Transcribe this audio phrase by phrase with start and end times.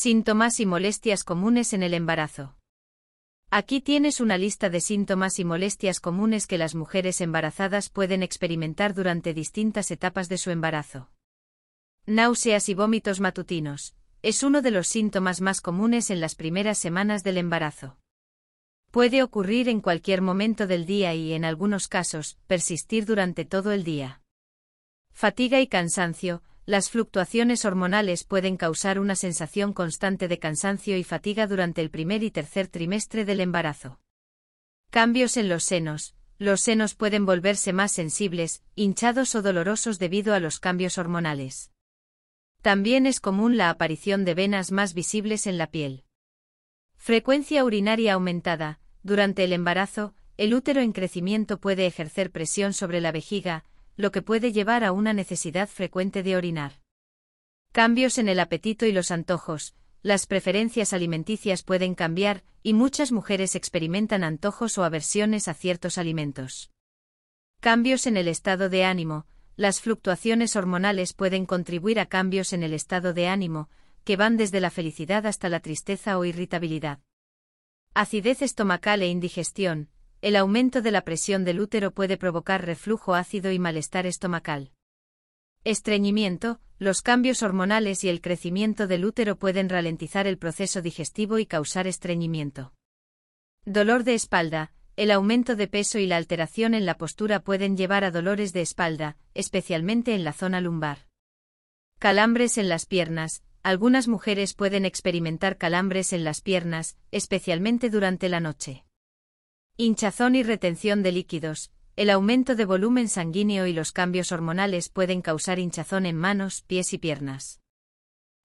[0.00, 2.54] Síntomas y molestias comunes en el embarazo.
[3.50, 8.94] Aquí tienes una lista de síntomas y molestias comunes que las mujeres embarazadas pueden experimentar
[8.94, 11.10] durante distintas etapas de su embarazo.
[12.06, 13.96] Náuseas y vómitos matutinos.
[14.22, 17.98] Es uno de los síntomas más comunes en las primeras semanas del embarazo.
[18.92, 23.82] Puede ocurrir en cualquier momento del día y, en algunos casos, persistir durante todo el
[23.82, 24.22] día.
[25.10, 26.44] Fatiga y cansancio.
[26.68, 32.22] Las fluctuaciones hormonales pueden causar una sensación constante de cansancio y fatiga durante el primer
[32.22, 34.00] y tercer trimestre del embarazo.
[34.90, 36.14] Cambios en los senos.
[36.36, 41.72] Los senos pueden volverse más sensibles, hinchados o dolorosos debido a los cambios hormonales.
[42.60, 46.04] También es común la aparición de venas más visibles en la piel.
[46.98, 48.78] Frecuencia urinaria aumentada.
[49.02, 53.64] Durante el embarazo, el útero en crecimiento puede ejercer presión sobre la vejiga,
[53.98, 56.80] lo que puede llevar a una necesidad frecuente de orinar.
[57.72, 59.74] Cambios en el apetito y los antojos.
[60.02, 66.70] Las preferencias alimenticias pueden cambiar, y muchas mujeres experimentan antojos o aversiones a ciertos alimentos.
[67.58, 69.26] Cambios en el estado de ánimo.
[69.56, 73.68] Las fluctuaciones hormonales pueden contribuir a cambios en el estado de ánimo,
[74.04, 77.00] que van desde la felicidad hasta la tristeza o irritabilidad.
[77.94, 79.90] Acidez estomacal e indigestión.
[80.20, 84.72] El aumento de la presión del útero puede provocar reflujo ácido y malestar estomacal.
[85.62, 91.46] Estreñimiento, los cambios hormonales y el crecimiento del útero pueden ralentizar el proceso digestivo y
[91.46, 92.72] causar estreñimiento.
[93.64, 98.02] Dolor de espalda, el aumento de peso y la alteración en la postura pueden llevar
[98.02, 101.06] a dolores de espalda, especialmente en la zona lumbar.
[102.00, 108.40] Calambres en las piernas, algunas mujeres pueden experimentar calambres en las piernas, especialmente durante la
[108.40, 108.84] noche.
[109.80, 111.70] Hinchazón y retención de líquidos.
[111.94, 116.92] El aumento de volumen sanguíneo y los cambios hormonales pueden causar hinchazón en manos, pies
[116.94, 117.60] y piernas.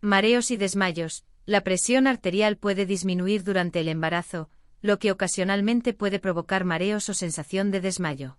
[0.00, 1.26] Mareos y desmayos.
[1.44, 4.48] La presión arterial puede disminuir durante el embarazo,
[4.80, 8.38] lo que ocasionalmente puede provocar mareos o sensación de desmayo.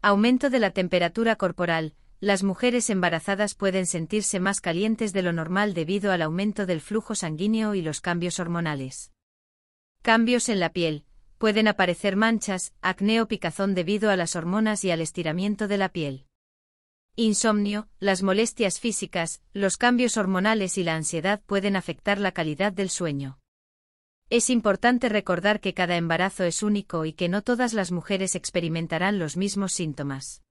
[0.00, 1.96] Aumento de la temperatura corporal.
[2.20, 7.16] Las mujeres embarazadas pueden sentirse más calientes de lo normal debido al aumento del flujo
[7.16, 9.10] sanguíneo y los cambios hormonales.
[10.02, 11.04] Cambios en la piel
[11.38, 15.88] pueden aparecer manchas, acné o picazón debido a las hormonas y al estiramiento de la
[15.88, 16.26] piel.
[17.16, 22.90] Insomnio, las molestias físicas, los cambios hormonales y la ansiedad pueden afectar la calidad del
[22.90, 23.40] sueño.
[24.30, 29.18] Es importante recordar que cada embarazo es único y que no todas las mujeres experimentarán
[29.18, 30.42] los mismos síntomas.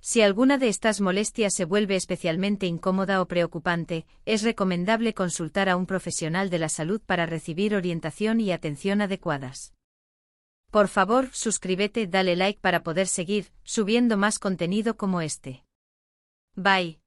[0.00, 5.76] Si alguna de estas molestias se vuelve especialmente incómoda o preocupante, es recomendable consultar a
[5.76, 9.74] un profesional de la salud para recibir orientación y atención adecuadas.
[10.76, 15.64] Por favor, suscríbete, dale like para poder seguir subiendo más contenido como este.
[16.54, 17.00] Bye.